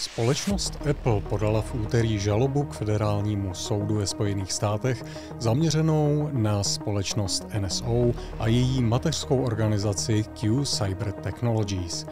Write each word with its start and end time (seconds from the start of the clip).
Společnost 0.00 0.78
Apple 0.90 1.20
podala 1.20 1.62
v 1.62 1.74
úterý 1.74 2.18
žalobu 2.18 2.62
k 2.62 2.72
federálnímu 2.72 3.54
soudu 3.54 3.94
ve 3.94 4.06
Spojených 4.06 4.52
státech 4.52 5.04
zaměřenou 5.38 6.28
na 6.32 6.62
společnost 6.62 7.46
NSO 7.58 8.12
a 8.38 8.46
její 8.46 8.82
mateřskou 8.82 9.42
organizaci 9.42 10.24
Q 10.40 10.64
Cyber 10.64 11.12
Technologies. 11.12 12.06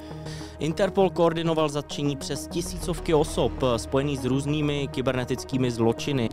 Interpol 0.58 1.10
koordinoval 1.10 1.68
zatčení 1.68 2.16
přes 2.16 2.46
tisícovky 2.46 3.14
osob 3.14 3.52
spojených 3.76 4.20
s 4.20 4.24
různými 4.24 4.88
kybernetickými 4.88 5.70
zločiny. 5.70 6.28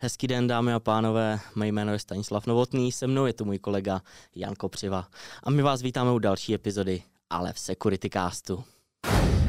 Hezký 0.00 0.26
den, 0.26 0.46
dámy 0.46 0.72
a 0.72 0.80
pánové, 0.80 1.40
mé 1.54 1.68
jméno 1.68 1.92
je 1.92 1.98
Stanislav 1.98 2.46
Novotný, 2.46 2.92
se 2.92 3.06
mnou 3.06 3.26
je 3.26 3.32
tu 3.32 3.44
můj 3.44 3.58
kolega 3.58 4.02
Jan 4.34 4.54
Kopřiva. 4.54 5.08
A 5.42 5.50
my 5.50 5.62
vás 5.62 5.82
vítáme 5.82 6.12
u 6.12 6.18
další 6.18 6.54
epizody, 6.54 7.02
ale 7.30 7.52
v 7.52 7.58
Security 7.58 8.10
Castu. 8.10 8.64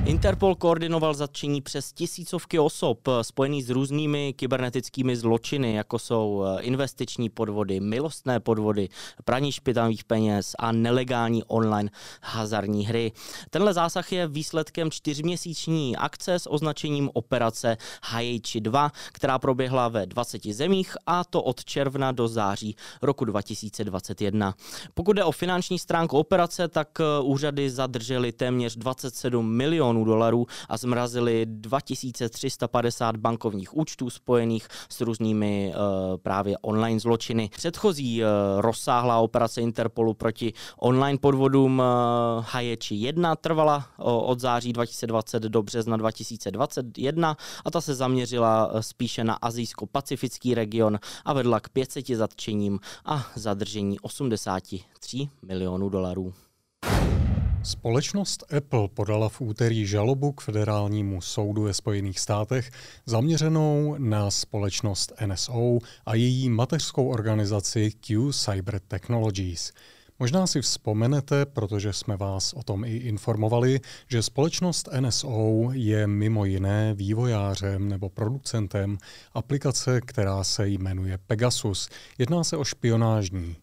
Interpol 0.09 0.55
koordinoval 0.55 1.13
zatčení 1.13 1.61
přes 1.61 1.93
tisícovky 1.93 2.59
osob 2.59 3.07
eh, 3.07 3.23
spojených 3.23 3.65
s 3.65 3.69
různými 3.69 4.33
kybernetickými 4.33 5.15
zločiny, 5.15 5.73
jako 5.73 5.99
jsou 5.99 6.43
eh, 6.45 6.61
investiční 6.61 7.29
podvody, 7.29 7.79
milostné 7.79 8.39
podvody, 8.39 8.89
praní 9.25 9.51
špitavých 9.51 10.03
peněz 10.03 10.55
a 10.59 10.71
nelegální 10.71 11.43
online 11.43 11.89
hazardní 12.23 12.85
hry. 12.85 13.11
Tenhle 13.49 13.73
zásah 13.73 14.11
je 14.11 14.27
výsledkem 14.27 14.91
čtyřměsíční 14.91 15.97
akce 15.97 16.39
s 16.39 16.49
označením 16.49 17.09
operace 17.13 17.77
Hajiči 18.03 18.61
2, 18.61 18.91
která 19.11 19.39
proběhla 19.39 19.87
ve 19.87 20.05
20 20.05 20.45
zemích 20.45 20.95
a 21.05 21.23
to 21.23 21.43
od 21.43 21.65
června 21.65 22.11
do 22.11 22.27
září 22.27 22.75
roku 23.01 23.25
2021. 23.25 24.55
Pokud 24.93 25.13
jde 25.13 25.23
o 25.23 25.31
finanční 25.31 25.79
stránku 25.79 26.17
operace, 26.17 26.67
tak 26.67 26.88
eh, 26.99 27.03
úřady 27.23 27.69
zadržely 27.69 28.31
téměř 28.31 28.75
27 28.75 29.51
milionů 29.51 29.98
milionů 30.00 30.05
dolarů 30.05 30.45
a 30.69 30.78
zmrazili 30.78 31.45
2350 31.45 33.17
bankovních 33.17 33.78
účtů 33.78 34.09
spojených 34.09 34.67
s 34.89 35.02
různými 35.02 35.73
uh, 35.73 36.17
právě 36.17 36.58
online 36.61 37.00
zločiny. 37.00 37.50
Předchozí 37.56 38.23
uh, 38.23 38.28
rozsáhlá 38.61 39.19
operace 39.19 39.61
Interpolu 39.61 40.14
proti 40.14 40.53
online 40.80 41.17
podvodům 41.17 41.80
uh, 41.80 42.45
Haječi 42.50 42.95
1 42.95 43.36
trvala 43.36 43.86
od 43.97 44.39
září 44.39 44.73
2020 44.73 45.44
do 45.44 45.64
března 45.64 45.97
2021 45.97 47.36
a 47.66 47.72
ta 47.72 47.81
se 47.81 47.95
zaměřila 47.95 48.67
uh, 48.67 48.80
spíše 48.80 49.23
na 49.23 49.34
azijsko-pacifický 49.34 50.56
region 50.56 51.00
a 51.25 51.34
vedla 51.34 51.59
k 51.59 51.69
500 51.69 52.08
zatčením 52.08 52.80
a 53.06 53.25
zadržení 53.36 54.00
83 54.00 55.30
milionů 55.41 55.89
dolarů. 55.89 56.34
Společnost 57.63 58.53
Apple 58.57 58.88
podala 58.88 59.29
v 59.29 59.41
úterý 59.41 59.85
žalobu 59.85 60.31
k 60.31 60.41
federálnímu 60.41 61.21
soudu 61.21 61.63
ve 61.63 61.73
Spojených 61.73 62.19
státech 62.19 62.71
zaměřenou 63.05 63.95
na 63.97 64.31
společnost 64.31 65.13
NSO 65.25 65.77
a 66.05 66.16
její 66.16 66.49
mateřskou 66.49 67.07
organizaci 67.07 67.91
Q 67.91 68.33
Cyber 68.33 68.79
Technologies. 68.79 69.71
Možná 70.19 70.47
si 70.47 70.61
vzpomenete, 70.61 71.45
protože 71.45 71.93
jsme 71.93 72.17
vás 72.17 72.53
o 72.53 72.63
tom 72.63 72.85
i 72.85 72.97
informovali, 72.97 73.79
že 74.07 74.23
společnost 74.23 74.89
NSO 74.99 75.69
je 75.71 76.07
mimo 76.07 76.45
jiné 76.45 76.94
vývojářem 76.94 77.89
nebo 77.89 78.09
producentem 78.09 78.97
aplikace, 79.33 80.01
která 80.01 80.44
se 80.44 80.67
jmenuje 80.67 81.17
Pegasus. 81.17 81.89
Jedná 82.17 82.44
se 82.44 82.57
o 82.57 82.63
špionážní 82.63 83.55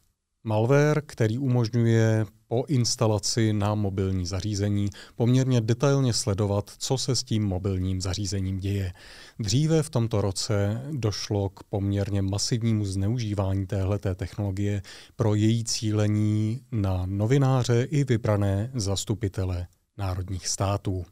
malware, 0.46 1.02
který 1.06 1.38
umožňuje 1.38 2.26
po 2.48 2.64
instalaci 2.68 3.52
na 3.52 3.74
mobilní 3.74 4.26
zařízení 4.26 4.90
poměrně 5.16 5.60
detailně 5.60 6.12
sledovat, 6.12 6.70
co 6.78 6.98
se 6.98 7.16
s 7.16 7.24
tím 7.24 7.44
mobilním 7.44 8.00
zařízením 8.00 8.58
děje. 8.58 8.92
Dříve 9.38 9.82
v 9.82 9.90
tomto 9.90 10.20
roce 10.20 10.82
došlo 10.90 11.48
k 11.48 11.62
poměrně 11.62 12.22
masivnímu 12.22 12.84
zneužívání 12.84 13.66
téhleté 13.66 14.14
technologie 14.14 14.82
pro 15.16 15.34
její 15.34 15.64
cílení 15.64 16.60
na 16.72 17.02
novináře 17.06 17.82
i 17.82 18.04
vybrané 18.04 18.70
zastupitele 18.74 19.66
národních 19.98 20.48
států. 20.48 21.04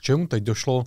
K 0.00 0.02
čemu 0.02 0.26
teď 0.26 0.44
došlo? 0.44 0.84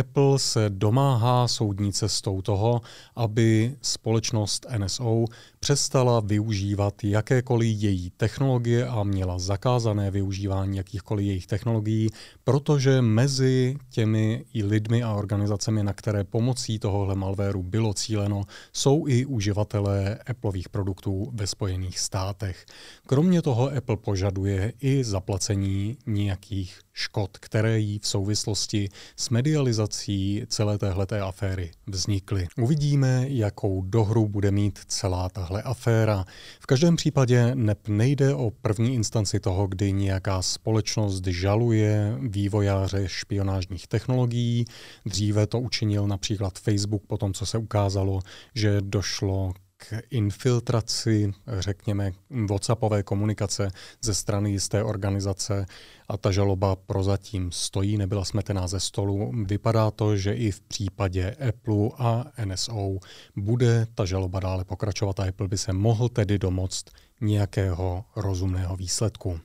Apple 0.00 0.38
se 0.38 0.70
domáhá 0.70 1.48
soudní 1.48 1.92
cestou 1.92 2.42
toho, 2.42 2.80
aby 3.16 3.74
společnost 3.82 4.66
NSO 4.78 5.24
přestala 5.60 6.20
využívat 6.20 7.04
jakékoliv 7.04 7.82
její 7.82 8.10
technologie 8.10 8.86
a 8.86 9.02
měla 9.02 9.38
zakázané 9.38 10.10
využívání 10.10 10.76
jakýchkoliv 10.76 11.26
jejich 11.26 11.46
technologií, 11.46 12.08
protože 12.44 13.02
mezi 13.02 13.76
těmi 13.90 14.44
i 14.54 14.64
lidmi 14.64 15.02
a 15.02 15.12
organizacemi, 15.12 15.82
na 15.82 15.92
které 15.92 16.24
pomocí 16.24 16.78
tohohle 16.78 17.14
malvéru 17.14 17.62
bylo 17.62 17.94
cíleno, 17.94 18.42
jsou 18.72 19.06
i 19.06 19.26
uživatelé 19.26 20.18
Appleových 20.26 20.68
produktů 20.68 21.30
ve 21.34 21.46
Spojených 21.46 21.98
státech. 21.98 22.66
Kromě 23.06 23.42
toho 23.42 23.70
Apple 23.76 23.96
požaduje 23.96 24.72
i 24.80 25.04
zaplacení 25.04 25.96
nějakých 26.06 26.80
škod, 26.92 27.38
které 27.38 27.78
jí 27.78 27.98
v 27.98 28.06
souvislosti 28.06 28.88
s 29.16 29.30
medializací 29.30 30.42
celé 30.48 30.78
téhleté 30.78 31.20
aféry 31.20 31.70
vznikly. 31.86 32.46
Uvidíme, 32.58 33.24
jakou 33.28 33.82
dohru 33.82 34.28
bude 34.28 34.50
mít 34.50 34.78
celá 34.86 35.28
tahle 35.28 35.62
aféra. 35.62 36.24
V 36.60 36.66
každém 36.66 36.96
případě 36.96 37.54
NEP 37.54 37.88
nejde 37.88 38.34
o 38.34 38.50
první 38.50 38.94
instanci 38.94 39.40
toho, 39.40 39.66
kdy 39.66 39.92
nějaká 39.92 40.42
společnost 40.42 41.26
žaluje 41.26 42.16
vývojáře 42.20 43.02
špionážních 43.06 43.86
technologií. 43.86 44.64
Dříve 45.06 45.46
to 45.46 45.60
učinil 45.60 46.06
například 46.06 46.58
Facebook 46.58 47.02
po 47.06 47.16
tom, 47.18 47.34
co 47.34 47.46
se 47.46 47.58
ukázalo, 47.58 48.20
že 48.54 48.80
došlo 48.80 49.52
k 49.88 50.02
infiltraci, 50.10 51.32
řekněme, 51.58 52.12
WhatsAppové 52.48 53.02
komunikace 53.02 53.70
ze 54.02 54.14
strany 54.14 54.50
jisté 54.50 54.84
organizace 54.84 55.66
a 56.08 56.16
ta 56.16 56.30
žaloba 56.30 56.76
prozatím 56.76 57.52
stojí, 57.52 57.96
nebyla 57.96 58.24
smetená 58.24 58.68
ze 58.68 58.80
stolu. 58.80 59.32
Vypadá 59.46 59.90
to, 59.90 60.16
že 60.16 60.34
i 60.34 60.50
v 60.50 60.60
případě 60.60 61.36
Apple 61.48 61.90
a 61.98 62.24
NSO 62.44 62.98
bude 63.36 63.86
ta 63.94 64.04
žaloba 64.04 64.40
dále 64.40 64.64
pokračovat 64.64 65.20
a 65.20 65.28
Apple 65.28 65.48
by 65.48 65.58
se 65.58 65.72
mohl 65.72 66.08
tedy 66.08 66.38
domoct 66.38 66.90
nějakého 67.20 68.04
rozumného 68.16 68.76
výsledku. 68.76 69.40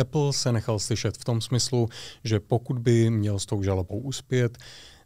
Apple 0.00 0.32
se 0.32 0.52
nechal 0.52 0.78
slyšet 0.78 1.16
v 1.16 1.24
tom 1.24 1.40
smyslu, 1.40 1.88
že 2.24 2.40
pokud 2.40 2.78
by 2.78 3.10
měl 3.10 3.38
s 3.38 3.46
tou 3.46 3.62
žalobou 3.62 3.98
uspět, 3.98 4.58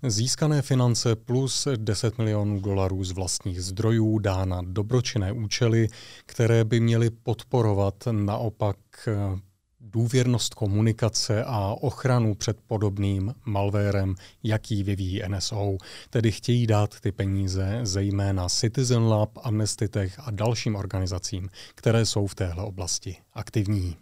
Získané 0.08 0.62
finance 0.62 1.16
plus 1.16 1.68
10 1.76 2.18
milionů 2.18 2.60
dolarů 2.60 3.04
z 3.04 3.10
vlastních 3.10 3.62
zdrojů 3.62 4.18
dá 4.18 4.44
na 4.44 4.62
dobročinné 4.62 5.32
účely, 5.32 5.88
které 6.26 6.64
by 6.64 6.80
měly 6.80 7.10
podporovat 7.10 7.94
naopak 8.10 8.76
eh, 9.08 9.40
důvěrnost 9.80 10.54
komunikace 10.54 11.44
a 11.44 11.74
ochranu 11.80 12.34
před 12.34 12.56
podobným 12.66 13.34
malvérem, 13.44 14.14
jaký 14.42 14.82
vyvíjí 14.82 15.22
NSO. 15.28 15.76
Tedy 16.10 16.32
chtějí 16.32 16.66
dát 16.66 17.00
ty 17.00 17.12
peníze 17.12 17.80
zejména 17.82 18.48
Citizen 18.48 19.02
Lab, 19.02 19.30
Amnesty 19.42 19.88
Tech 19.88 20.18
a 20.18 20.30
dalším 20.30 20.76
organizacím, 20.76 21.48
které 21.74 22.06
jsou 22.06 22.26
v 22.26 22.34
téhle 22.34 22.64
oblasti 22.64 23.16
aktivní. 23.32 23.96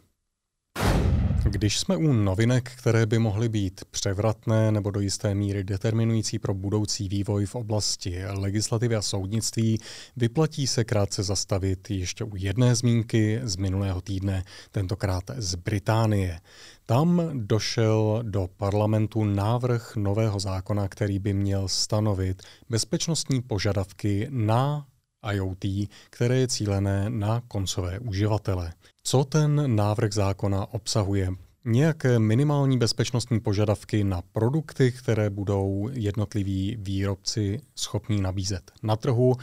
Když 1.50 1.78
jsme 1.78 1.96
u 1.96 2.12
novinek, 2.12 2.70
které 2.78 3.06
by 3.06 3.18
mohly 3.18 3.48
být 3.48 3.84
převratné 3.90 4.72
nebo 4.72 4.90
do 4.90 5.00
jisté 5.00 5.34
míry 5.34 5.64
determinující 5.64 6.38
pro 6.38 6.54
budoucí 6.54 7.08
vývoj 7.08 7.46
v 7.46 7.54
oblasti 7.54 8.24
legislativy 8.26 8.96
a 8.96 9.02
soudnictví, 9.02 9.78
vyplatí 10.16 10.66
se 10.66 10.84
krátce 10.84 11.22
zastavit 11.22 11.90
ještě 11.90 12.24
u 12.24 12.36
jedné 12.36 12.74
zmínky 12.74 13.40
z 13.42 13.56
minulého 13.56 14.00
týdne, 14.00 14.44
tentokrát 14.70 15.24
z 15.36 15.54
Británie. 15.54 16.40
Tam 16.86 17.30
došel 17.32 18.22
do 18.22 18.48
parlamentu 18.56 19.24
návrh 19.24 19.96
nového 19.96 20.40
zákona, 20.40 20.88
který 20.88 21.18
by 21.18 21.32
měl 21.32 21.68
stanovit 21.68 22.42
bezpečnostní 22.68 23.42
požadavky 23.42 24.26
na 24.30 24.86
IoT, 25.32 25.88
které 26.10 26.36
je 26.36 26.48
cílené 26.48 27.10
na 27.10 27.42
koncové 27.48 27.98
uživatele. 27.98 28.72
Co 29.02 29.24
ten 29.24 29.76
návrh 29.76 30.12
zákona 30.12 30.66
obsahuje? 30.74 31.30
Nějaké 31.66 32.18
minimální 32.18 32.78
bezpečnostní 32.78 33.40
požadavky 33.40 34.04
na 34.04 34.22
produkty, 34.32 34.92
které 34.92 35.30
budou 35.30 35.90
jednotliví 35.92 36.76
výrobci 36.80 37.60
schopní 37.74 38.20
nabízet 38.20 38.70
na 38.82 38.96
trhu, 38.96 39.34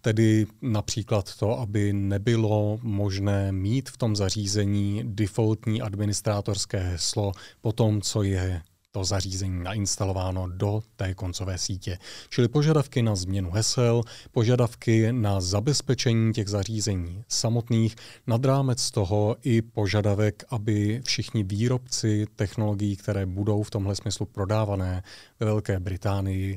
tedy 0.00 0.46
například 0.62 1.36
to, 1.36 1.60
aby 1.60 1.92
nebylo 1.92 2.78
možné 2.82 3.52
mít 3.52 3.88
v 3.88 3.96
tom 3.96 4.16
zařízení 4.16 5.02
defaultní 5.04 5.82
administrátorské 5.82 6.78
heslo 6.78 7.32
po 7.60 7.72
tom, 7.72 8.00
co 8.00 8.22
je 8.22 8.62
to 8.98 9.04
zařízení 9.04 9.64
nainstalováno 9.64 10.46
do 10.48 10.82
té 10.96 11.14
koncové 11.14 11.58
sítě. 11.58 11.98
Čili 12.28 12.48
požadavky 12.48 13.02
na 13.02 13.16
změnu 13.16 13.50
hesel, 13.50 14.02
požadavky 14.32 15.12
na 15.12 15.40
zabezpečení 15.40 16.32
těch 16.32 16.48
zařízení 16.48 17.24
samotných, 17.28 17.96
nad 18.26 18.44
rámec 18.44 18.90
toho 18.90 19.36
i 19.42 19.62
požadavek, 19.62 20.44
aby 20.50 21.02
všichni 21.04 21.42
výrobci 21.42 22.26
technologií, 22.36 22.96
které 22.96 23.26
budou 23.26 23.62
v 23.62 23.70
tomhle 23.70 23.94
smyslu 23.96 24.26
prodávané 24.26 25.02
ve 25.40 25.46
Velké 25.46 25.80
Británii, 25.80 26.56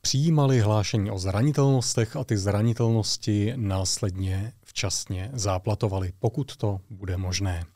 přijímali 0.00 0.60
hlášení 0.60 1.10
o 1.10 1.18
zranitelnostech 1.18 2.16
a 2.16 2.24
ty 2.24 2.36
zranitelnosti 2.36 3.52
následně 3.56 4.52
včasně 4.62 5.30
záplatovali, 5.32 6.12
pokud 6.18 6.56
to 6.56 6.80
bude 6.90 7.16
možné. 7.16 7.73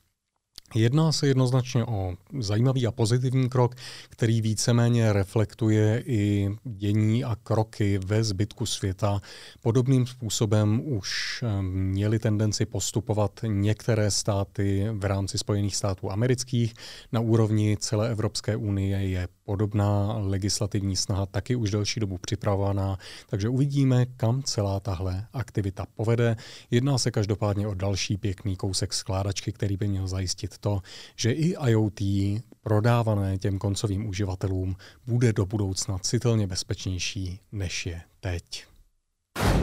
Jedná 0.74 1.12
se 1.12 1.26
jednoznačně 1.26 1.84
o 1.84 2.14
zajímavý 2.38 2.86
a 2.86 2.92
pozitivní 2.92 3.48
krok, 3.48 3.74
který 4.08 4.40
víceméně 4.40 5.12
reflektuje 5.12 6.02
i 6.06 6.50
dění 6.64 7.24
a 7.24 7.36
kroky 7.42 7.98
ve 7.98 8.24
zbytku 8.24 8.66
světa. 8.66 9.20
Podobným 9.60 10.06
způsobem 10.06 10.82
už 10.84 11.40
eh, 11.42 11.62
měly 11.62 12.18
tendenci 12.18 12.66
postupovat 12.66 13.40
některé 13.46 14.10
státy 14.10 14.86
v 14.92 15.04
rámci 15.04 15.38
Spojených 15.38 15.76
států 15.76 16.10
amerických. 16.10 16.74
Na 17.12 17.20
úrovni 17.20 17.76
celé 17.80 18.10
Evropské 18.10 18.56
unie 18.56 18.98
je 19.08 19.28
podobná 19.44 20.18
legislativní 20.18 20.96
snaha 20.96 21.26
taky 21.26 21.56
už 21.56 21.70
delší 21.70 22.00
dobu 22.00 22.18
připravovaná, 22.18 22.98
takže 23.28 23.48
uvidíme, 23.48 24.06
kam 24.06 24.42
celá 24.42 24.80
tahle 24.80 25.26
aktivita 25.32 25.86
povede. 25.94 26.36
Jedná 26.70 26.98
se 26.98 27.10
každopádně 27.10 27.68
o 27.68 27.74
další 27.74 28.16
pěkný 28.16 28.56
kousek 28.56 28.92
skládačky, 28.92 29.52
který 29.52 29.76
by 29.76 29.88
měl 29.88 30.06
zajistit 30.08 30.57
to, 30.60 30.80
že 31.16 31.32
i 31.32 31.54
IoT 31.68 32.00
prodávané 32.62 33.38
těm 33.38 33.58
koncovým 33.58 34.08
uživatelům 34.08 34.76
bude 35.06 35.32
do 35.32 35.46
budoucna 35.46 35.98
citelně 35.98 36.46
bezpečnější, 36.46 37.40
než 37.52 37.86
je 37.86 38.02
teď. 38.20 38.64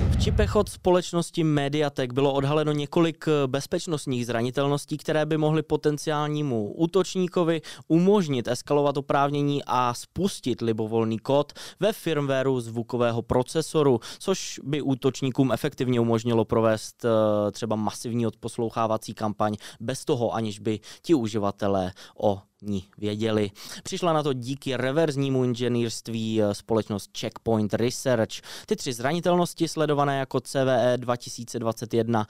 V 0.10 0.24
čipech 0.24 0.56
od 0.56 0.70
společnosti 0.70 1.44
Mediatek 1.44 2.14
bylo 2.14 2.34
odhaleno 2.34 2.72
několik 2.72 3.26
eh, 3.28 3.48
bezpečnostních 3.48 4.26
zranitelností, 4.26 4.98
které 4.98 5.26
by 5.26 5.38
mohly 5.38 5.64
potenciálnímu 5.64 6.74
útočníkovi 6.74 7.62
umožnit 7.88 8.48
eskalovat 8.48 8.98
oprávnění 8.98 9.62
a 9.68 9.94
spustit 9.94 10.62
libovolný 10.62 11.20
kód 11.20 11.54
ve 11.80 11.94
firmwareu 11.94 12.60
zvukového 12.60 13.22
procesoru, 13.22 14.00
což 14.20 14.60
by 14.64 14.82
útočníkům 14.82 15.52
efektivně 15.52 16.00
umožnilo 16.00 16.46
provést 16.46 17.06
eh, 17.06 17.52
třeba 17.52 17.76
masivní 17.76 18.28
odposlouchávací 18.28 19.14
kampaň 19.14 19.56
bez 19.80 20.06
toho, 20.06 20.34
aniž 20.34 20.60
by 20.60 20.80
ti 21.02 21.14
uživatelé 21.14 21.92
o 22.18 22.42
ní 22.62 22.86
věděli. 22.98 23.52
Přišla 23.84 24.14
na 24.14 24.24
to 24.24 24.34
díky 24.34 24.78
reverznímu 24.78 25.44
inženýrství 25.44 26.42
eh, 26.42 26.56
společnost 26.56 27.18
Checkpoint 27.18 27.74
Research. 27.74 28.34
Ty 28.66 28.76
tři 28.76 28.94
zranitelnosti 28.94 29.68
sledované 29.68 30.20
jako 30.20 30.40
CVE 30.40 30.94
2021 30.98 32.28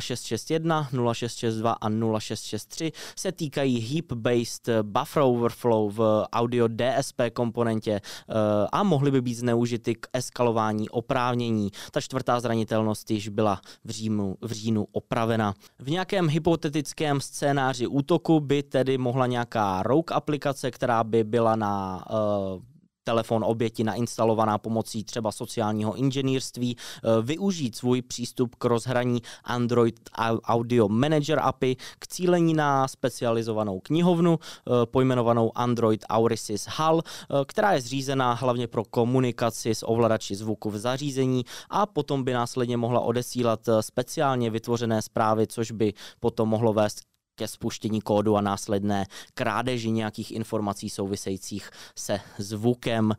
0661, 0.00 0.88
0662 1.12 1.72
a 1.72 1.88
0663 2.18 2.92
se 3.16 3.32
týkají 3.32 3.94
heap-based 3.94 4.82
buffer 4.82 5.22
overflow 5.22 5.96
v 5.96 6.26
audio 6.32 6.68
DSP 6.68 7.20
komponentě 7.32 7.92
eh, 7.92 8.34
a 8.72 8.82
mohly 8.82 9.10
by 9.10 9.20
být 9.22 9.34
zneužity 9.34 9.94
k 9.94 10.06
eskalování 10.12 10.88
oprávnění. 10.88 11.70
Ta 11.90 12.00
čtvrtá 12.00 12.40
zranitelnost 12.40 13.10
již 13.10 13.28
byla 13.28 13.60
v, 13.84 13.90
říjnu, 13.90 14.36
v 14.40 14.52
říjnu 14.52 14.86
opravena. 14.92 15.54
V 15.78 15.90
nějakém 15.90 16.28
hypotetickém 16.28 17.20
scénáři 17.20 17.86
útoku 17.86 18.40
by 18.40 18.62
tedy 18.62 18.98
mohla 18.98 19.26
nějaká 19.26 19.65
rogue 19.82 20.14
aplikace, 20.16 20.70
která 20.70 21.04
by 21.04 21.24
byla 21.24 21.56
na 21.56 22.04
uh, 22.10 22.62
telefon 23.06 23.44
oběti 23.44 23.84
nainstalovaná 23.84 24.58
pomocí 24.58 25.04
třeba 25.04 25.32
sociálního 25.32 25.94
inženýrství, 25.94 26.76
eh, 26.76 27.22
využít 27.22 27.76
svůj 27.76 28.02
přístup 28.02 28.54
k 28.54 28.64
rozhraní 28.64 29.22
Android 29.44 30.10
Audio 30.44 30.88
Manager 30.88 31.38
API 31.42 31.76
k 31.98 32.06
cílení 32.06 32.54
na 32.54 32.88
specializovanou 32.88 33.80
knihovnu 33.80 34.38
eh, 34.38 34.86
pojmenovanou 34.86 35.52
Android 35.54 36.04
Aurisys 36.08 36.66
HAL, 36.66 37.02
která 37.46 37.72
je 37.72 37.80
zřízená 37.80 38.32
hlavně 38.32 38.66
pro 38.66 38.84
komunikaci 38.84 39.74
s 39.74 39.88
ovladači 39.88 40.34
zvuku 40.34 40.70
v 40.70 40.78
zařízení 40.78 41.44
a 41.70 41.86
potom 41.86 42.24
by 42.24 42.32
následně 42.32 42.76
mohla 42.76 43.00
odesílat 43.00 43.60
speciálně 43.80 44.50
vytvořené 44.50 45.02
zprávy, 45.02 45.46
což 45.46 45.70
by 45.70 45.94
potom 46.20 46.48
mohlo 46.48 46.72
vést 46.72 47.02
ke 47.36 47.48
spuštění 47.48 48.00
kódu 48.00 48.36
a 48.36 48.40
následné 48.40 49.06
krádeži 49.34 49.90
nějakých 49.90 50.32
informací 50.32 50.90
souvisejících 50.90 51.70
se 51.96 52.20
zvukem. 52.38 53.12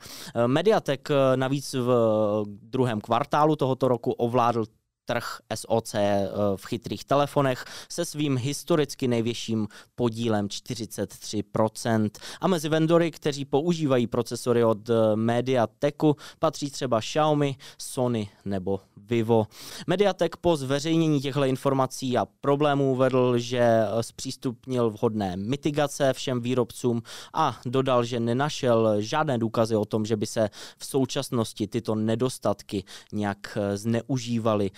Mediatek 0.48 1.10
navíc 1.36 1.74
v 1.74 2.44
druhém 2.62 3.02
kvartálu 3.02 3.56
tohoto 3.56 3.88
roku 3.88 4.12
ovládl 4.12 4.66
trh 5.08 5.40
SOC 5.56 5.96
eh, 5.96 6.30
v 6.56 6.66
chytrých 6.66 7.06
telefonech 7.06 7.66
se 7.90 8.06
svým 8.06 8.38
historicky 8.38 9.08
největším 9.08 9.68
podílem 9.96 10.48
43%. 10.48 12.10
A 12.42 12.48
mezi 12.48 12.70
vendory, 12.70 13.12
kteří 13.12 13.46
používají 13.46 14.08
procesory 14.08 14.64
od 14.64 14.90
eh, 14.90 15.16
Mediateku, 15.16 16.16
patří 16.40 16.72
třeba 16.72 17.00
Xiaomi, 17.00 17.56
Sony 17.78 18.30
nebo 18.46 18.80
Vivo. 18.98 19.48
Mediatek 19.88 20.38
po 20.38 20.58
zveřejnění 20.58 21.22
těchto 21.22 21.44
informací 21.44 22.18
a 22.18 22.26
problémů 22.42 22.92
uvedl, 22.92 23.38
že 23.38 23.60
eh, 23.60 24.04
zpřístupnil 24.04 24.90
vhodné 24.90 25.38
mitigace 25.38 26.14
všem 26.14 26.42
výrobcům 26.42 27.02
a 27.34 27.60
dodal, 27.66 28.04
že 28.04 28.20
nenašel 28.20 29.02
žádné 29.02 29.38
důkazy 29.38 29.76
o 29.76 29.86
tom, 29.86 30.06
že 30.06 30.16
by 30.16 30.26
se 30.26 30.50
v 30.78 30.86
současnosti 30.86 31.68
tyto 31.68 31.96
nedostatky 31.96 32.84
nějak 33.14 33.58
zneužívaly 33.76 34.72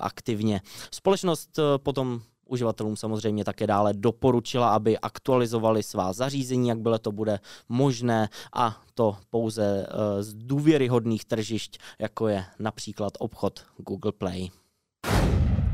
aktivně. 0.00 0.60
Společnost 0.90 1.58
eh, 1.58 1.62
potom 1.78 2.20
uživatelům 2.48 2.96
samozřejmě 2.96 3.44
také 3.44 3.66
dále 3.66 3.94
doporučila, 3.94 4.74
aby 4.74 4.98
aktualizovali 4.98 5.82
svá 5.82 6.12
zařízení, 6.12 6.68
jak 6.68 6.78
byle 6.78 6.98
to 6.98 7.12
bude 7.12 7.38
možné 7.68 8.28
a 8.52 8.82
to 8.94 9.16
pouze 9.30 9.86
eh, 9.88 10.22
z 10.22 10.34
důvěryhodných 10.34 11.24
tržišť, 11.24 11.78
jako 11.98 12.28
je 12.28 12.44
například 12.58 13.12
obchod 13.18 13.64
Google 13.76 14.12
Play. 14.12 14.48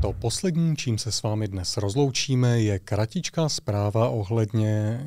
To 0.01 0.13
poslední, 0.13 0.75
čím 0.75 0.97
se 0.97 1.11
s 1.11 1.23
vámi 1.23 1.47
dnes 1.47 1.77
rozloučíme, 1.77 2.61
je 2.61 2.79
kratičká 2.79 3.49
zpráva 3.49 4.09
ohledně 4.09 4.99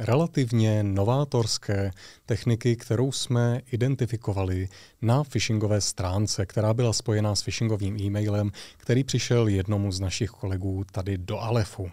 relativně 0.00 0.82
novátorské 0.82 1.90
techniky, 2.26 2.76
kterou 2.76 3.12
jsme 3.12 3.60
identifikovali 3.72 4.68
na 5.02 5.24
phishingové 5.24 5.80
stránce, 5.80 6.46
která 6.46 6.74
byla 6.74 6.92
spojená 6.92 7.34
s 7.34 7.42
phishingovým 7.42 8.00
e-mailem, 8.00 8.50
který 8.76 9.04
přišel 9.04 9.48
jednomu 9.48 9.92
z 9.92 10.00
našich 10.00 10.30
kolegů 10.30 10.84
tady 10.92 11.18
do 11.18 11.38
Alefu. 11.38 11.90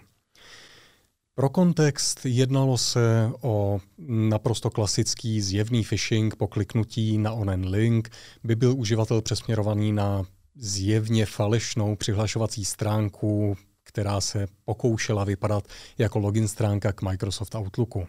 Pro 1.35 1.49
kontext 1.49 2.25
jednalo 2.25 2.77
se 2.77 3.31
o 3.41 3.79
naprosto 4.07 4.69
klasický 4.69 5.41
zjevný 5.41 5.83
phishing 5.83 6.35
po 6.35 6.47
kliknutí 6.47 7.17
na 7.17 7.31
onen 7.31 7.67
link, 7.67 8.09
by 8.43 8.55
byl 8.55 8.73
uživatel 8.77 9.21
přesměrovaný 9.21 9.91
na 9.91 10.25
zjevně 10.55 11.25
falešnou 11.25 11.95
přihlašovací 11.95 12.65
stránku 12.65 13.57
která 13.97 14.21
se 14.21 14.47
pokoušela 14.65 15.23
vypadat 15.23 15.63
jako 15.97 16.19
login 16.19 16.47
stránka 16.47 16.93
k 16.93 17.01
Microsoft 17.01 17.55
Outlooku. 17.55 18.07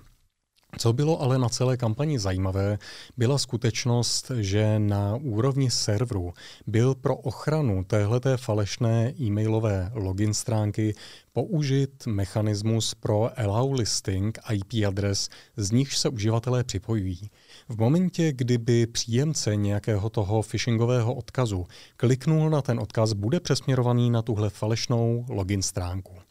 Co 0.76 0.92
bylo 0.92 1.22
ale 1.22 1.38
na 1.38 1.48
celé 1.48 1.76
kampani 1.76 2.18
zajímavé, 2.18 2.78
byla 3.16 3.38
skutečnost, 3.38 4.30
že 4.40 4.78
na 4.78 5.16
úrovni 5.16 5.70
serveru 5.70 6.32
byl 6.66 6.94
pro 6.94 7.16
ochranu 7.16 7.84
téhleté 7.84 8.36
falešné 8.36 9.14
e-mailové 9.20 9.90
login 9.94 10.34
stránky 10.34 10.94
použit 11.32 12.06
mechanismus 12.06 12.94
pro 12.94 13.40
allow 13.40 13.72
listing 13.72 14.38
IP 14.52 14.86
adres, 14.86 15.28
z 15.56 15.70
nichž 15.70 15.98
se 15.98 16.08
uživatelé 16.08 16.64
připojují. 16.64 17.30
V 17.68 17.78
momentě, 17.78 18.32
kdyby 18.32 18.86
příjemce 18.86 19.56
nějakého 19.56 20.10
toho 20.10 20.42
phishingového 20.42 21.14
odkazu 21.14 21.66
kliknul 21.96 22.50
na 22.50 22.62
ten 22.62 22.80
odkaz, 22.80 23.12
bude 23.12 23.40
přesměrovaný 23.40 24.10
na 24.10 24.22
tuhle 24.22 24.50
falešnou 24.50 25.26
login 25.28 25.62
stránku. 25.62 26.27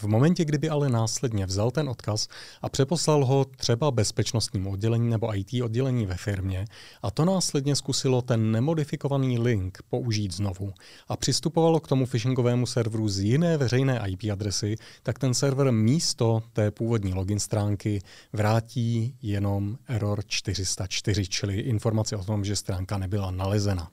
V 0.00 0.04
momentě, 0.04 0.44
kdyby 0.44 0.68
ale 0.68 0.88
následně 0.88 1.46
vzal 1.46 1.70
ten 1.70 1.88
odkaz 1.88 2.28
a 2.62 2.68
přeposlal 2.68 3.24
ho 3.24 3.44
třeba 3.56 3.90
bezpečnostním 3.90 4.66
oddělení 4.66 5.10
nebo 5.10 5.36
IT 5.36 5.62
oddělení 5.64 6.06
ve 6.06 6.16
firmě 6.16 6.64
a 7.02 7.10
to 7.10 7.24
následně 7.24 7.76
zkusilo 7.76 8.22
ten 8.22 8.52
nemodifikovaný 8.52 9.38
link 9.38 9.78
použít 9.88 10.32
znovu 10.32 10.72
a 11.08 11.16
přistupovalo 11.16 11.80
k 11.80 11.88
tomu 11.88 12.06
phishingovému 12.06 12.66
serveru 12.66 13.08
z 13.08 13.18
jiné 13.18 13.56
veřejné 13.56 14.02
IP 14.08 14.32
adresy, 14.32 14.76
tak 15.02 15.18
ten 15.18 15.34
server 15.34 15.72
místo 15.72 16.42
té 16.52 16.70
původní 16.70 17.14
login 17.14 17.38
stránky 17.38 18.02
vrátí 18.32 19.16
jenom 19.22 19.78
error 19.88 20.22
404, 20.26 21.26
čili 21.26 21.58
informaci 21.58 22.16
o 22.16 22.24
tom, 22.24 22.44
že 22.44 22.56
stránka 22.56 22.98
nebyla 22.98 23.30
nalezena. 23.30 23.90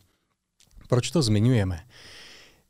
Proč 0.88 1.12
to 1.12 1.22
zmiňujeme? 1.22 1.80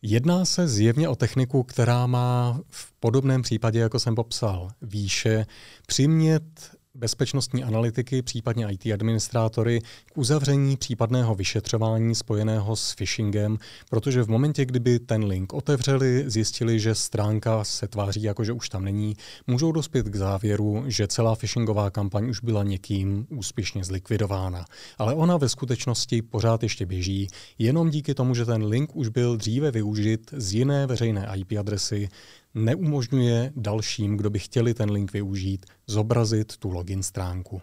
Jedná 0.07 0.45
se 0.45 0.67
zjevně 0.67 1.09
o 1.09 1.15
techniku, 1.15 1.63
která 1.63 2.07
má 2.07 2.59
v 2.69 2.91
podobném 2.99 3.41
případě, 3.41 3.79
jako 3.79 3.99
jsem 3.99 4.15
popsal, 4.15 4.71
výše 4.81 5.45
přimět 5.87 6.74
bezpečnostní 6.95 7.63
analytiky, 7.63 8.21
případně 8.21 8.67
IT 8.69 8.85
administrátory 8.93 9.79
k 10.13 10.17
uzavření 10.17 10.77
případného 10.77 11.35
vyšetřování 11.35 12.15
spojeného 12.15 12.75
s 12.75 12.95
phishingem, 12.95 13.57
protože 13.89 14.23
v 14.23 14.27
momentě, 14.27 14.65
kdyby 14.65 14.99
ten 14.99 15.23
link 15.23 15.53
otevřeli, 15.53 16.23
zjistili, 16.27 16.79
že 16.79 16.95
stránka 16.95 17.63
se 17.63 17.87
tváří 17.87 18.23
jako, 18.23 18.43
že 18.43 18.51
už 18.51 18.69
tam 18.69 18.83
není, 18.83 19.15
můžou 19.47 19.71
dospět 19.71 20.09
k 20.09 20.15
závěru, 20.15 20.83
že 20.87 21.07
celá 21.07 21.35
phishingová 21.35 21.89
kampaň 21.89 22.29
už 22.29 22.39
byla 22.39 22.63
někým 22.63 23.27
úspěšně 23.29 23.83
zlikvidována. 23.83 24.65
Ale 24.97 25.13
ona 25.13 25.37
ve 25.37 25.49
skutečnosti 25.49 26.21
pořád 26.21 26.63
ještě 26.63 26.85
běží, 26.85 27.27
jenom 27.59 27.89
díky 27.89 28.13
tomu, 28.13 28.35
že 28.35 28.45
ten 28.45 28.63
link 28.63 28.95
už 28.95 29.07
byl 29.07 29.37
dříve 29.37 29.71
využit 29.71 30.21
z 30.37 30.53
jiné 30.53 30.87
veřejné 30.87 31.27
IP 31.35 31.59
adresy, 31.59 32.09
neumožňuje 32.55 33.53
dalším, 33.55 34.17
kdo 34.17 34.29
by 34.29 34.39
chtěli 34.39 34.73
ten 34.73 34.91
link 34.91 35.13
využít, 35.13 35.65
zobrazit 35.87 36.57
tu 36.57 36.69
login 36.69 37.03
stránku. 37.03 37.61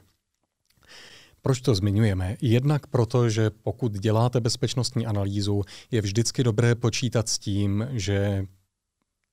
Proč 1.42 1.61
to 1.61 1.75
zmiňujeme? 1.75 2.37
Jednak 2.40 2.87
proto, 2.87 3.28
že 3.28 3.50
pokud 3.50 3.92
děláte 3.92 4.40
bezpečnostní 4.40 5.06
analýzu, 5.06 5.62
je 5.90 6.00
vždycky 6.00 6.44
dobré 6.44 6.75
počítat 6.75 7.28
s 7.28 7.38
tím, 7.38 7.88
že 7.90 8.46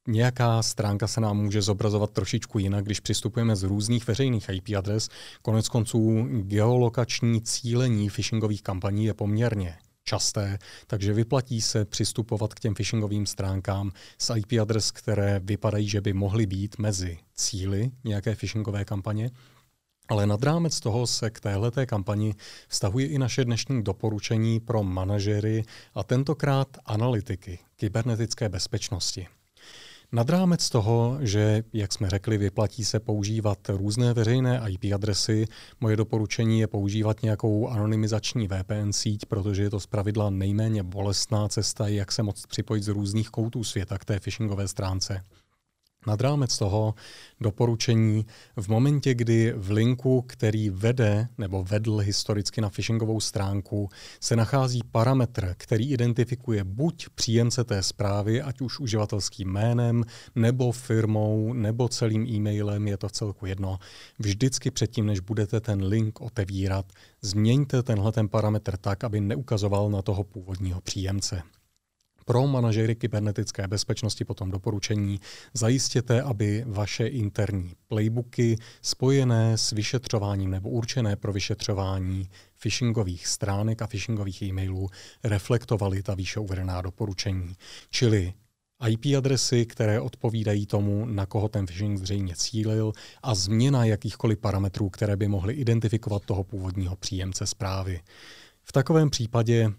nějaká 0.08 0.64
stránka 0.64 1.08
se 1.08 1.22
nám 1.22 1.38
může 1.38 1.62
zobrazovat 1.62 2.12
trošičku 2.12 2.60
jinak, 2.60 2.86
když 2.86 3.00
přistupujeme 3.00 3.56
z 3.56 3.64
různých 3.64 4.08
veřejných 4.08 4.50
IP 4.50 4.78
adres. 4.78 5.10
Konec 5.42 5.70
konců 5.70 6.28
geolokační 6.32 7.42
cílení 7.42 8.10
phishingových 8.10 8.64
kampaní 8.64 9.06
je 9.06 9.14
poměrně 9.14 9.78
časté, 10.10 10.60
takže 10.88 11.14
vyplatí 11.14 11.62
se 11.62 11.86
přistupovat 11.86 12.54
k 12.54 12.60
těm 12.60 12.76
phishingovým 12.76 13.26
stránkám 13.26 13.92
s 14.18 14.36
IP 14.36 14.62
adres, 14.62 14.92
které 14.92 15.40
vypadají, 15.44 15.90
že 15.90 16.02
by 16.02 16.14
mohly 16.14 16.46
být 16.46 16.80
mezi 16.80 17.18
cíly 17.36 17.92
nějaké 18.04 18.36
phishingové 18.36 18.86
kampaně. 18.86 19.32
Ale 20.10 20.28
nad 20.28 20.44
rámec 20.44 20.80
toho 20.80 21.08
se 21.08 21.30
k 21.30 21.40
téhleté 21.40 21.86
kampani 21.86 22.36
vztahuje 22.68 23.08
i 23.08 23.18
naše 23.18 23.46
dnešní 23.46 23.84
doporučení 23.84 24.60
pro 24.60 24.84
manažery 24.84 25.64
a 25.94 26.04
tentokrát 26.04 26.78
analytiky 26.86 27.60
kybernetické 27.76 28.50
bezpečnosti. 28.50 29.28
Nad 30.12 30.30
rámec 30.30 30.70
toho, 30.70 31.18
že, 31.22 31.64
jak 31.74 31.94
jsme 31.94 32.10
řekli, 32.10 32.38
vyplatí 32.38 32.86
se 32.86 33.00
používat 33.00 33.70
různé 33.70 34.14
veřejné 34.14 34.62
IP 34.68 34.94
adresy, 34.94 35.46
moje 35.80 35.96
doporučení 35.96 36.60
je 36.60 36.68
používat 36.68 37.24
nějakou 37.24 37.68
anonymizační 37.68 38.48
VPN 38.48 38.92
síť, 38.92 39.26
protože 39.26 39.64
je 39.64 39.70
to 39.70 39.80
zpravidla 39.80 40.30
nejméně 40.30 40.84
bolestná 40.84 41.48
cesta, 41.48 41.88
jak 41.88 42.12
se 42.12 42.24
moct 42.24 42.48
připojit 42.48 42.84
z 42.84 42.88
různých 42.88 43.30
koutů 43.30 43.64
světa 43.64 43.98
k 43.98 44.06
té 44.06 44.20
phishingové 44.20 44.68
stránce. 44.68 45.24
Nad 46.10 46.22
rámec 46.22 46.58
toho 46.58 46.94
doporučení 47.42 48.26
v 48.56 48.68
momentě, 48.68 49.14
kdy 49.14 49.54
v 49.58 49.72
linku, 49.72 50.22
který 50.22 50.70
vede 50.70 51.28
nebo 51.38 51.64
vedl 51.64 51.98
historicky 51.98 52.62
na 52.62 52.70
phishingovou 52.70 53.20
stránku, 53.20 53.90
se 54.20 54.36
nachází 54.36 54.82
parametr, 54.92 55.56
který 55.58 55.92
identifikuje 55.92 56.64
buď 56.64 57.10
příjemce 57.16 57.64
té 57.64 57.84
zprávy, 57.84 58.42
ať 58.42 58.62
už 58.62 58.80
uživatelským 58.80 59.50
jménem, 59.50 60.04
nebo 60.36 60.72
firmou, 60.72 61.54
nebo 61.54 61.88
celým 61.88 62.28
e-mailem, 62.28 62.88
je 62.88 62.98
to 62.98 63.08
v 63.08 63.12
celku 63.12 63.46
jedno. 63.46 63.80
Vždycky 64.20 64.72
předtím, 64.72 65.06
než 65.06 65.20
budete 65.20 65.60
ten 65.60 65.84
link 65.84 66.22
otevírat, 66.22 66.86
změňte 67.22 67.84
tenhle 67.84 68.12
ten 68.12 68.30
parametr 68.30 68.78
tak, 68.78 69.04
aby 69.04 69.22
neukazoval 69.22 69.90
na 69.90 70.02
toho 70.02 70.24
původního 70.24 70.82
příjemce 70.82 71.44
pro 72.30 72.48
manažery 72.48 72.96
kybernetické 72.96 73.68
bezpečnosti 73.68 74.26
potom 74.26 74.52
doporučení 74.52 75.20
zajistěte, 75.54 76.22
aby 76.22 76.64
vaše 76.68 77.08
interní 77.08 77.74
playbooky 77.88 78.58
spojené 78.82 79.58
s 79.58 79.72
vyšetřováním 79.72 80.52
nebo 80.52 80.70
určené 80.70 81.16
pro 81.16 81.34
vyšetřování 81.34 82.30
phishingových 82.56 83.28
stránek 83.28 83.82
a 83.82 83.88
phishingových 83.88 84.42
e-mailů 84.42 84.90
reflektovaly 85.24 86.04
ta 86.04 86.16
výše 86.16 86.40
uvedená 86.40 86.82
doporučení. 86.82 87.56
Čili 87.90 88.34
IP 88.90 89.18
adresy, 89.18 89.66
které 89.66 90.00
odpovídají 90.00 90.66
tomu, 90.66 91.06
na 91.06 91.26
koho 91.26 91.50
ten 91.50 91.66
phishing 91.66 92.00
zřejmě 92.00 92.36
cílil 92.36 92.94
a 93.24 93.36
změna 93.36 93.86
jakýchkoliv 93.86 94.40
parametrů, 94.40 94.90
které 94.90 95.16
by 95.16 95.28
mohly 95.28 95.54
identifikovat 95.54 96.26
toho 96.26 96.44
původního 96.44 96.96
příjemce 96.96 97.48
zprávy. 97.48 98.00
V 98.64 98.72
takovém 98.72 99.10
případě 99.10 99.72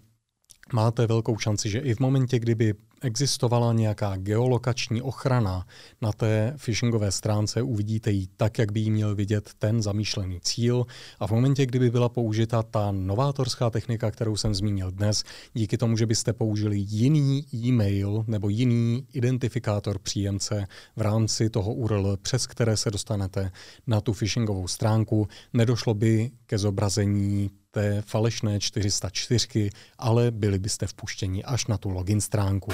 máte 0.73 1.07
velkou 1.07 1.39
šanci, 1.39 1.71
že 1.71 1.79
i 1.79 1.95
v 1.95 2.01
momentě, 2.01 2.39
kdyby 2.39 2.75
existovala 3.03 3.73
nějaká 3.73 4.17
geolokační 4.17 5.03
ochrana 5.03 5.67
na 6.03 6.13
té 6.13 6.55
phishingové 6.57 7.13
stránce, 7.13 7.63
uvidíte 7.63 8.11
ji 8.11 8.27
tak, 8.37 8.59
jak 8.59 8.73
by 8.73 8.81
jí 8.81 8.91
měl 8.91 9.15
vidět 9.15 9.51
ten 9.59 9.83
zamýšlený 9.83 10.41
cíl. 10.41 10.87
A 11.21 11.27
v 11.27 11.31
momentě, 11.31 11.67
kdyby 11.67 11.91
byla 11.91 12.09
použita 12.09 12.63
ta 12.63 12.93
novátorská 12.93 13.71
technika, 13.71 14.11
kterou 14.11 14.37
jsem 14.37 14.55
zmínil 14.55 14.91
dnes, 14.91 15.25
díky 15.55 15.79
tomu, 15.79 15.97
že 15.97 16.07
byste 16.07 16.33
použili 16.33 16.77
jiný 16.79 17.45
e-mail 17.55 18.25
nebo 18.27 18.49
jiný 18.49 19.07
identifikátor 19.13 19.99
příjemce 19.99 20.67
v 20.97 21.01
rámci 21.01 21.51
toho 21.51 21.75
URL, 21.75 22.17
přes 22.17 22.47
které 22.47 22.77
se 22.77 22.91
dostanete 22.91 23.53
na 23.87 24.01
tu 24.01 24.13
phishingovou 24.13 24.69
stránku, 24.69 25.29
nedošlo 25.53 25.95
by 25.95 26.31
ke 26.47 26.59
zobrazení 26.59 27.51
té 27.71 28.03
falešné 28.03 28.61
404, 28.61 29.71
ale 29.99 30.31
byli 30.31 30.59
byste 30.59 30.87
vpuštěni 30.87 31.45
až 31.45 31.67
na 31.67 31.79
tu 31.79 31.91
login 31.91 32.21
stránku. 32.21 32.73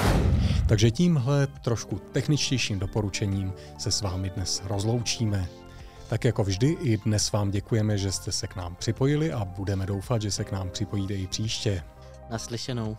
Takže 0.69 0.91
tímhle 0.91 1.47
trošku 1.47 1.99
techničtějším 2.13 2.79
doporučením 2.79 3.53
se 3.79 3.91
s 3.91 4.03
vámi 4.03 4.31
dnes 4.31 4.63
rozloučíme. 4.65 5.49
Tak 6.09 6.25
jako 6.25 6.45
vždy 6.45 6.77
i 6.81 6.97
dnes 6.97 7.33
vám 7.33 7.51
děkujeme, 7.51 7.99
že 7.99 8.13
jste 8.13 8.33
se 8.33 8.47
k 8.47 8.57
nám 8.57 8.75
připojili 8.75 9.33
a 9.33 9.45
budeme 9.45 9.87
doufat, 9.87 10.23
že 10.23 10.31
se 10.31 10.45
k 10.45 10.53
nám 10.53 10.71
připojíte 10.71 11.15
i 11.15 11.27
příště. 11.27 11.83
Naslyšenou. 12.31 12.97